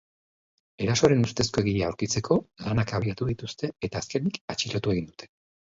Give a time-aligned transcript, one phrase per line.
[0.85, 5.33] Erasoaren ustezko egilea aurkitzeko lanak abiatu dituzte eta azkenik, atxilotu egin dute.